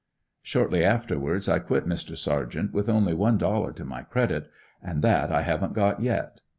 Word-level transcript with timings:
Shortly 0.41 0.83
afterwards 0.83 1.47
I 1.47 1.59
quit 1.59 1.85
Mr. 1.85 2.17
Sargent 2.17 2.73
with 2.73 2.89
only 2.89 3.13
one 3.13 3.37
dollar 3.37 3.71
to 3.73 3.85
my 3.85 4.01
credit; 4.01 4.49
and 4.81 5.03
that 5.03 5.31
I 5.31 5.43
havn't 5.43 5.73
got 5.73 6.01
yet. 6.01 6.41